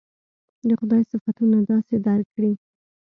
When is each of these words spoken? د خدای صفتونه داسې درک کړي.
د 0.67 0.69
خدای 0.79 1.01
صفتونه 1.11 1.57
داسې 1.69 1.95
درک 2.05 2.27
کړي. 2.35 2.51